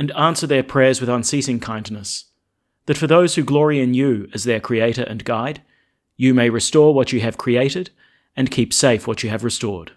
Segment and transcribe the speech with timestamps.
[0.00, 2.24] and answer their prayers with unceasing kindness,
[2.86, 5.60] that for those who glory in you as their Creator and Guide,
[6.16, 7.90] you may restore what you have created
[8.34, 9.92] and keep safe what you have restored.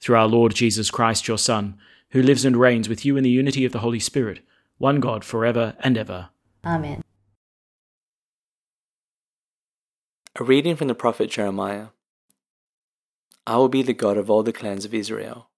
[0.00, 1.76] Through our Lord Jesus Christ, your Son,
[2.12, 4.40] who lives and reigns with you in the unity of the Holy Spirit,
[4.78, 6.30] one God, for ever and ever.
[6.64, 7.02] Amen.
[10.40, 11.88] A reading from the prophet Jeremiah.
[13.46, 15.50] I will be the God of all the clans of Israel.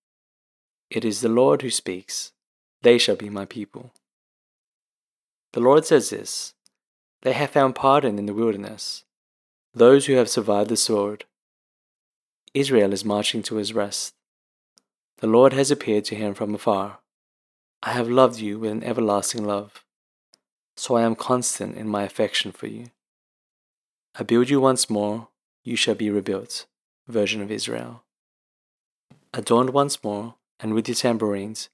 [0.91, 2.33] It is the Lord who speaks.
[2.85, 3.93] They shall be my people.
[5.55, 6.53] The Lord says this
[7.23, 9.05] They have found pardon in the wilderness,
[9.73, 11.25] those who have survived the sword.
[12.53, 14.13] Israel is marching to his rest.
[15.19, 16.99] The Lord has appeared to him from afar.
[17.83, 19.83] I have loved you with an everlasting love,
[20.77, 22.91] so I am constant in my affection for you.
[24.15, 25.29] I build you once more,
[25.63, 26.67] you shall be rebuilt.
[27.09, 28.03] Version of Israel.
[29.33, 31.71] Adorned once more, and with your tambourines,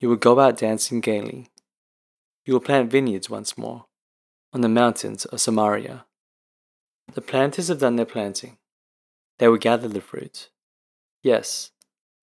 [0.00, 1.48] you will go out dancing gaily.
[2.44, 3.86] You will plant vineyards once more,
[4.52, 6.04] on the mountains of Samaria.
[7.12, 8.58] The planters have done their planting.
[9.38, 10.50] They will gather the fruit.
[11.22, 11.70] Yes,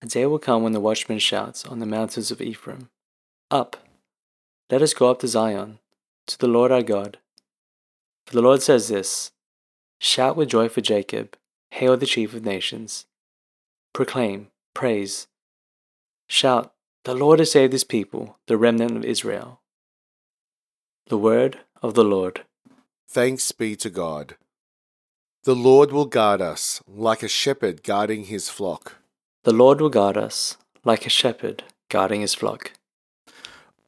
[0.01, 2.89] a day will come when the watchman shouts on the mountains of Ephraim,
[3.50, 3.78] Up!
[4.69, 5.79] Let us go up to Zion,
[6.28, 7.19] to the Lord our God.
[8.25, 9.31] For the Lord says this
[10.00, 11.38] Shout with joy for Jacob,
[11.72, 13.06] hail the chief of nations.
[13.94, 15.28] Proclaim, praise.
[16.28, 16.73] Shout,
[17.06, 19.59] the Lord has saved his people, the remnant of Israel.
[21.08, 22.46] The word of the Lord.
[23.09, 24.38] Thanks be to God.
[25.44, 28.94] The Lord will guard us like a shepherd guarding his flock.
[29.44, 30.56] The Lord will guard us
[30.86, 32.72] like a shepherd guarding his flock.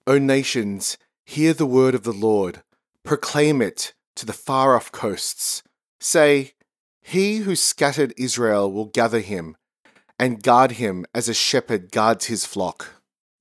[0.05, 2.63] O nations, hear the word of the Lord.
[3.05, 5.63] Proclaim it to the far off coasts.
[6.01, 6.51] Say,
[7.01, 9.55] He who scattered Israel will gather him
[10.19, 12.94] and guard him as a shepherd guards his flock.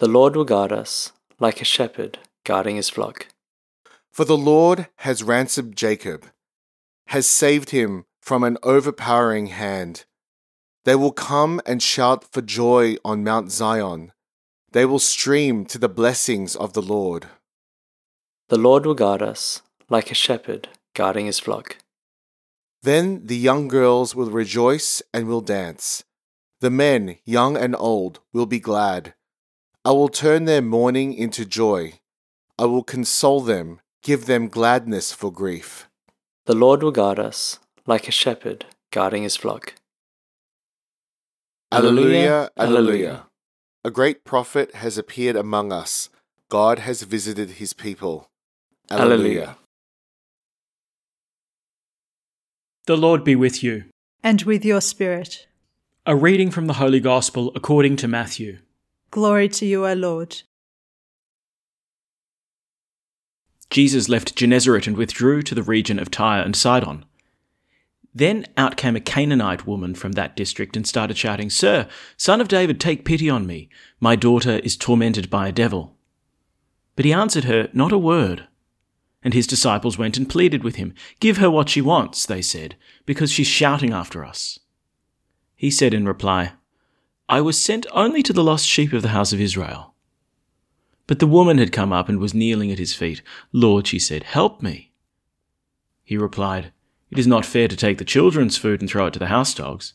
[0.04, 3.28] The Lord will guard us like a shepherd guarding his flock.
[4.12, 6.26] For the Lord has ransomed Jacob,
[7.06, 10.04] has saved him from an overpowering hand.
[10.84, 14.12] They will come and shout for joy on Mount Zion.
[14.72, 17.28] They will stream to the blessings of the Lord.
[18.50, 21.78] The Lord will guard us like a shepherd guarding his flock.
[22.82, 26.04] Then the young girls will rejoice and will dance.
[26.60, 29.15] The men, young and old, will be glad.
[29.87, 32.00] I will turn their mourning into joy.
[32.59, 35.89] I will console them, give them gladness for grief.
[36.47, 39.75] The Lord will guard us like a shepherd guarding his flock.
[41.71, 43.27] Alleluia, Alleluia.
[43.84, 46.09] A great prophet has appeared among us.
[46.48, 48.31] God has visited his people.
[48.91, 49.59] Alleluia.
[52.86, 53.84] The Lord be with you.
[54.22, 55.47] And with your spirit.
[56.07, 58.59] A reading from the Holy Gospel according to Matthew.
[59.15, 60.43] Glory to you, O Lord.
[63.71, 67.05] Jesus left Gennesaret and withdrew to the region of Tyre and Sidon.
[68.13, 72.49] Then out came a Canaanite woman from that district and started shouting, Sir, son of
[72.49, 73.69] David, take pity on me.
[74.01, 75.97] My daughter is tormented by a devil.
[76.97, 78.49] But he answered her not a word.
[79.22, 80.93] And his disciples went and pleaded with him.
[81.21, 82.75] Give her what she wants, they said,
[83.07, 84.59] because she's shouting after us.
[85.55, 86.55] He said in reply,
[87.28, 89.94] I was sent only to the lost sheep of the house of Israel.
[91.06, 93.22] But the woman had come up and was kneeling at his feet.
[93.53, 94.92] Lord, she said, help me.
[96.03, 96.72] He replied,
[97.10, 99.54] It is not fair to take the children's food and throw it to the house
[99.54, 99.94] dogs.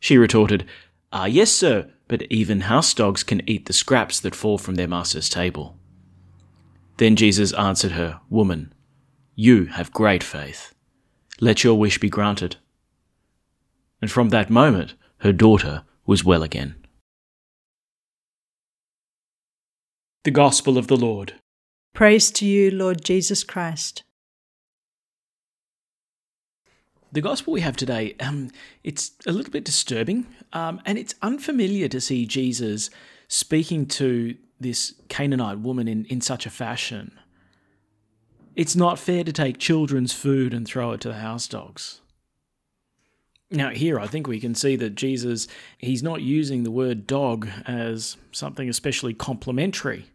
[0.00, 0.66] She retorted,
[1.12, 4.88] Ah, yes, sir, but even house dogs can eat the scraps that fall from their
[4.88, 5.78] master's table.
[6.96, 8.72] Then Jesus answered her, Woman,
[9.34, 10.74] you have great faith.
[11.40, 12.56] Let your wish be granted.
[14.00, 16.74] And from that moment, her daughter was well again.
[20.24, 21.34] The Gospel of the Lord.
[21.94, 24.04] Praise to you, Lord Jesus Christ.
[27.12, 28.50] The gospel we have today, um,
[28.82, 32.88] it's a little bit disturbing, um, and it's unfamiliar to see Jesus
[33.28, 37.18] speaking to this Canaanite woman in, in such a fashion.
[38.56, 42.01] It's not fair to take children's food and throw it to the house dogs.
[43.52, 45.46] Now, here I think we can see that Jesus,
[45.78, 50.06] he's not using the word dog as something especially complimentary.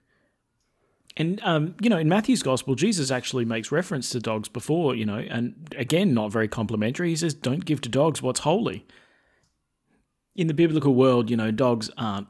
[1.15, 5.05] And, um, you know, in Matthew's gospel, Jesus actually makes reference to dogs before, you
[5.05, 7.09] know, and again, not very complimentary.
[7.09, 8.85] He says, don't give to dogs what's holy.
[10.35, 12.27] In the biblical world, you know, dogs aren't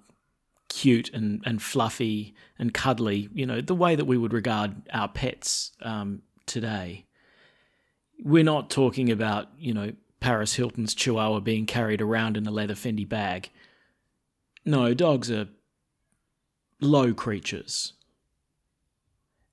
[0.69, 5.07] cute and, and fluffy and cuddly, you know, the way that we would regard our
[5.07, 7.06] pets um, today.
[8.24, 12.73] We're not talking about, you know, Paris Hilton's chihuahua being carried around in a leather
[12.73, 13.49] Fendi bag.
[14.65, 15.47] No, dogs are
[16.81, 17.93] low creatures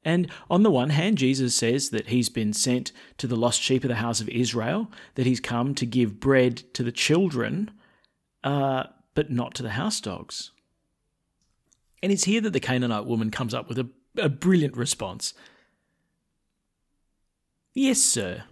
[0.04, 3.84] and on the one hand, Jesus says that he's been sent to the lost sheep
[3.84, 7.70] of the house of Israel, that he's come to give bread to the children,
[8.42, 8.84] uh,
[9.14, 10.50] but not to the house dogs.
[12.02, 13.88] And it's here that the Canaanite woman comes up with a,
[14.18, 15.32] a brilliant response.
[17.72, 18.44] Yes, sir,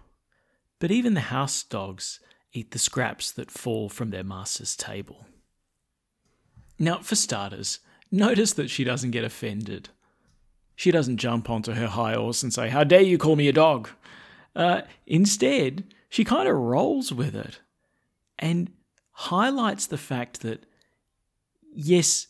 [0.83, 2.19] but even the house dogs
[2.51, 5.25] eat the scraps that fall from their master's table.
[6.77, 7.79] Now, for starters,
[8.11, 9.87] notice that she doesn't get offended.
[10.75, 13.53] She doesn't jump onto her high horse and say, How dare you call me a
[13.53, 13.91] dog?
[14.57, 17.61] Uh, instead, she kind of rolls with it
[18.37, 18.69] and
[19.11, 20.65] highlights the fact that,
[21.73, 22.27] yes,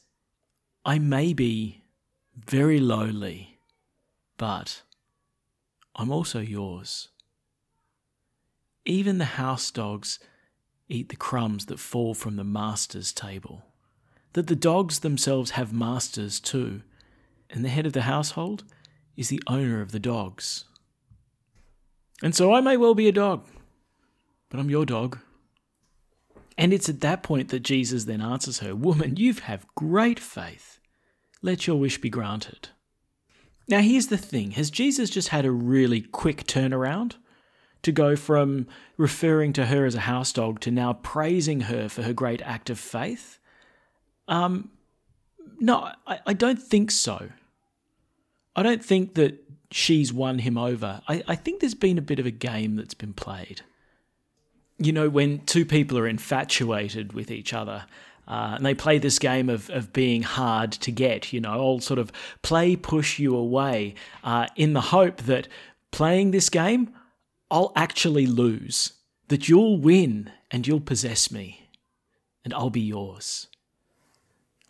[0.86, 1.82] I may be
[2.38, 3.58] very lowly,
[4.38, 4.84] but
[5.96, 7.10] I'm also yours.
[8.86, 10.20] Even the house dogs
[10.90, 13.64] eat the crumbs that fall from the master's table.
[14.34, 16.82] That the dogs themselves have masters too,
[17.50, 18.64] and the head of the household
[19.16, 20.66] is the owner of the dogs.
[22.22, 23.46] And so I may well be a dog,
[24.50, 25.20] but I'm your dog.
[26.58, 30.80] And it's at that point that Jesus then answers her, Woman, you have great faith.
[31.42, 32.70] Let your wish be granted.
[33.68, 37.16] Now, here's the thing Has Jesus just had a really quick turnaround
[37.84, 42.02] to go from referring to her as a house dog to now praising her for
[42.02, 43.40] her great act of faith?
[44.28, 44.72] Um,
[45.60, 47.30] no, I, I don't think so.
[48.56, 51.02] I don't think that she's won him over.
[51.08, 53.62] I, I think there's been a bit of a game that's been played.
[54.78, 57.86] You know, when two people are infatuated with each other,
[58.28, 61.80] uh, and they play this game of, of being hard to get, you know, I'll
[61.80, 65.48] sort of play push you away uh, in the hope that
[65.92, 66.94] playing this game,
[67.54, 68.94] I'll actually lose,
[69.28, 71.70] that you'll win and you'll possess me,
[72.44, 73.48] and I'll be yours.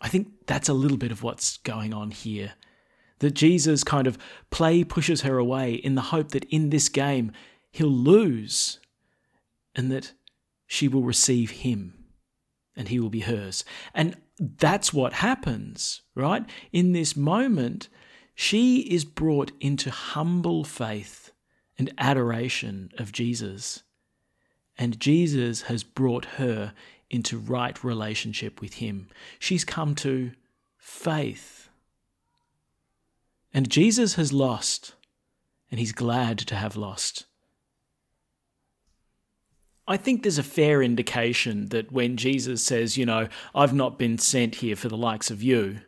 [0.02, 2.52] I think that's a little bit of what's going on here
[3.20, 4.18] that Jesus kind of
[4.50, 7.32] play pushes her away in the hope that in this game
[7.70, 8.80] he'll lose
[9.74, 10.12] and that
[10.66, 12.04] she will receive him
[12.76, 13.64] and he will be hers.
[13.94, 16.44] And that's what happens, right?
[16.70, 17.88] In this moment,
[18.34, 21.23] she is brought into humble faith
[21.78, 23.82] and adoration of Jesus.
[24.76, 26.72] And Jesus has brought her
[27.10, 29.08] into right relationship with him.
[29.38, 30.32] She's come to
[30.76, 31.64] faith
[33.54, 34.96] and Jesus has lost,
[35.70, 37.26] and he's glad to have lost.
[39.86, 44.18] I think there's a fair indication that when Jesus says, you know, I've not been
[44.18, 45.82] sent here for the likes of you,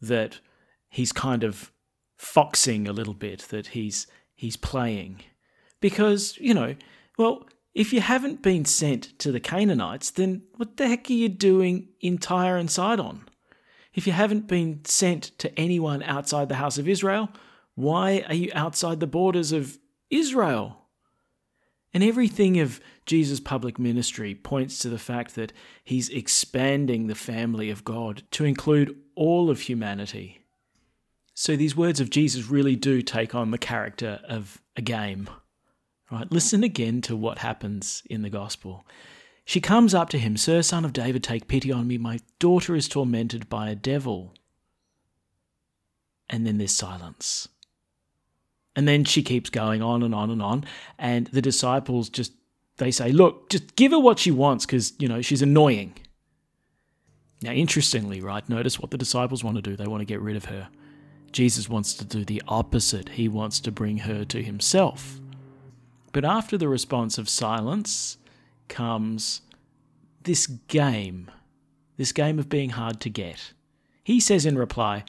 [0.00, 0.40] that
[0.88, 1.70] he's kind of
[2.16, 5.20] foxing a little bit, that he's he's playing.
[5.80, 6.76] Because, you know,
[7.18, 11.28] well, if you haven't been sent to the Canaanites, then what the heck are you
[11.28, 13.24] doing in Tyre and Sidon?
[13.94, 17.28] If you haven't been sent to anyone outside the house of Israel,
[17.74, 19.78] why are you outside the borders of
[20.10, 20.78] Israel?
[21.92, 25.52] And everything of Jesus' public ministry points to the fact that
[25.84, 30.43] he's expanding the family of God to include all of humanity.
[31.34, 35.28] So these words of Jesus really do take on the character of a game.
[36.10, 36.30] Right?
[36.30, 38.86] Listen again to what happens in the gospel.
[39.44, 41.98] She comes up to him, Sir, son of David, take pity on me.
[41.98, 44.32] My daughter is tormented by a devil.
[46.30, 47.48] And then there's silence.
[48.76, 50.64] And then she keeps going on and on and on.
[50.98, 52.32] And the disciples just,
[52.78, 55.94] they say, look, just give her what she wants because, you know, she's annoying.
[57.42, 59.76] Now, interestingly, right, notice what the disciples want to do.
[59.76, 60.68] They want to get rid of her.
[61.34, 63.08] Jesus wants to do the opposite.
[63.10, 65.20] He wants to bring her to himself.
[66.12, 68.18] But after the response of silence
[68.68, 69.40] comes
[70.22, 71.28] this game,
[71.96, 73.52] this game of being hard to get.
[74.04, 75.02] He says in reply,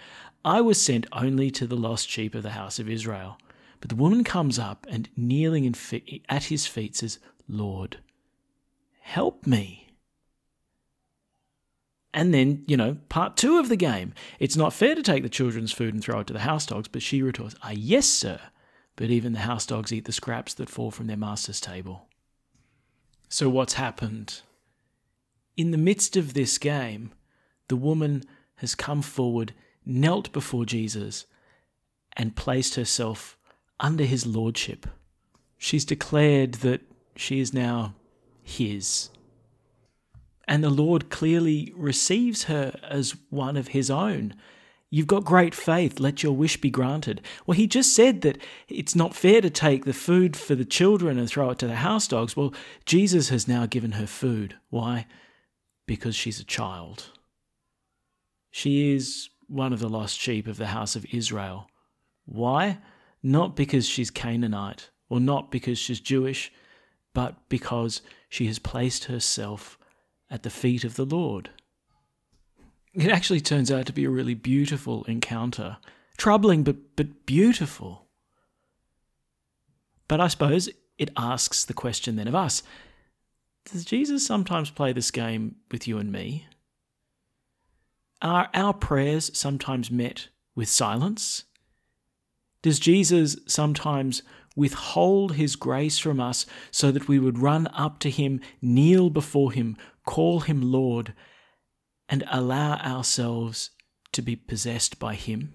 [0.44, 3.38] I was sent only to the lost sheep of the house of Israel.
[3.80, 5.72] But the woman comes up and kneeling
[6.28, 7.98] at his feet says, Lord,
[9.02, 9.85] help me.
[12.16, 14.14] And then, you know, part two of the game.
[14.40, 16.88] It's not fair to take the children's food and throw it to the house dogs,
[16.88, 18.40] but she retorts, Ah, yes, sir.
[18.96, 22.08] But even the house dogs eat the scraps that fall from their master's table.
[23.28, 24.42] So, what's happened?
[25.58, 27.12] In the midst of this game,
[27.68, 28.24] the woman
[28.56, 29.54] has come forward,
[29.86, 31.26] knelt before Jesus,
[32.14, 33.38] and placed herself
[33.82, 34.88] under his lordship.
[35.58, 36.80] She's declared that
[37.18, 37.96] she is now
[38.42, 39.10] his.
[40.48, 44.36] And the Lord clearly receives her as one of his own.
[44.92, 47.22] You've got great faith, let your wish be granted.
[47.46, 48.38] Well, he just said that
[48.70, 51.76] it's not fair to take the food for the children and throw it to the
[51.76, 52.38] house dogs.
[52.38, 52.54] Well,
[52.86, 54.56] Jesus has now given her food.
[54.70, 55.08] Why?
[55.88, 57.10] Because she's a child.
[58.52, 61.68] She is one of the lost sheep of the house of Israel.
[62.26, 62.78] Why?
[63.22, 66.52] Not because she's Canaanite or not because she's Jewish,
[67.14, 69.78] but because she has placed herself
[70.30, 71.50] at the feet of the Lord.
[72.94, 75.78] It actually turns out to be a really beautiful encounter.
[76.18, 78.06] Troubling, but, but beautiful.
[80.08, 82.64] But I suppose it asks the question then of us
[83.72, 86.48] Does Jesus sometimes play this game with you and me?
[88.22, 91.44] Are our prayers sometimes met with silence?
[92.62, 94.24] Does Jesus sometimes
[94.56, 99.52] withhold his grace from us so that we would run up to him, kneel before
[99.52, 101.14] him, call him Lord,
[102.08, 103.72] and allow ourselves
[104.14, 105.54] to be possessed by him?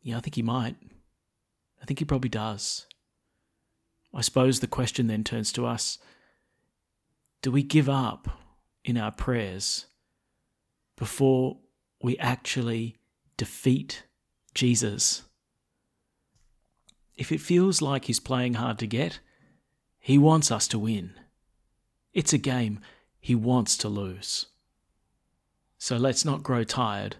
[0.00, 0.76] Yeah, I think he might.
[1.80, 2.86] I think he probably does.
[4.14, 5.98] I suppose the question then turns to us
[7.40, 8.40] do we give up
[8.84, 9.86] in our prayers
[10.96, 11.58] before
[12.00, 12.96] we actually
[13.36, 14.04] defeat
[14.54, 15.22] Jesus?
[17.16, 19.20] If it feels like he's playing hard to get,
[19.98, 21.14] he wants us to win.
[22.12, 22.80] It's a game
[23.20, 24.46] he wants to lose.
[25.78, 27.16] So let's not grow tired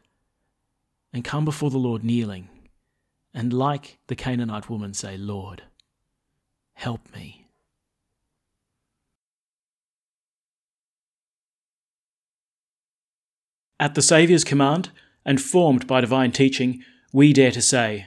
[1.13, 2.49] and come before the Lord kneeling
[3.35, 5.63] and, like the Canaanite woman, say, Lord,
[6.75, 7.47] help me.
[13.81, 14.91] At the Saviour's command,
[15.25, 18.07] and formed by divine teaching, we dare to say,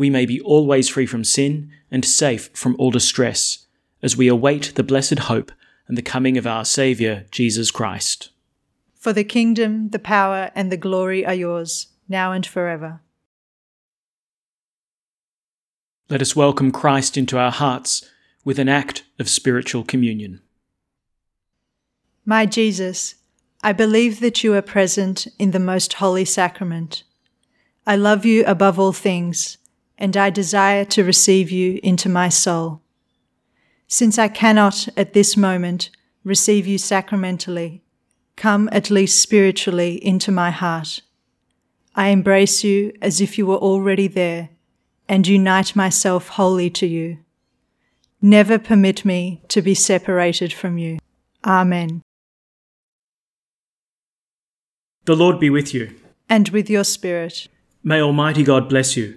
[0.00, 3.66] we may be always free from sin and safe from all distress,
[4.02, 5.52] as we await the blessed hope
[5.86, 8.30] and the coming of our Saviour, Jesus Christ.
[8.94, 13.02] For the kingdom, the power, and the glory are yours, now and forever.
[16.08, 18.02] Let us welcome Christ into our hearts
[18.42, 20.40] with an act of spiritual communion.
[22.24, 23.16] My Jesus,
[23.62, 27.02] I believe that you are present in the most holy sacrament.
[27.86, 29.58] I love you above all things,
[30.00, 32.80] and I desire to receive you into my soul.
[33.86, 35.90] Since I cannot at this moment
[36.24, 37.82] receive you sacramentally,
[38.36, 41.02] come at least spiritually into my heart.
[41.94, 44.50] I embrace you as if you were already there
[45.08, 47.18] and unite myself wholly to you.
[48.22, 50.98] Never permit me to be separated from you.
[51.44, 52.02] Amen.
[55.04, 55.94] The Lord be with you.
[56.28, 57.48] And with your spirit.
[57.82, 59.16] May Almighty God bless you,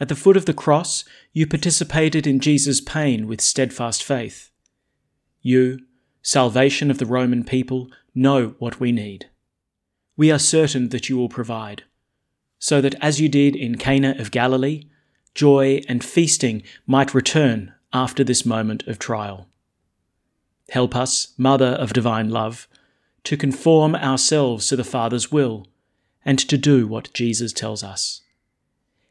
[0.00, 4.50] At the foot of the cross, you participated in Jesus' pain with steadfast faith.
[5.42, 5.80] You,
[6.22, 9.28] salvation of the Roman people, know what we need.
[10.16, 11.84] We are certain that you will provide,
[12.58, 14.84] so that as you did in Cana of Galilee,
[15.34, 19.48] joy and feasting might return after this moment of trial.
[20.70, 22.68] Help us, Mother of Divine Love,
[23.24, 25.66] to conform ourselves to the Father's will
[26.24, 28.22] and to do what Jesus tells us.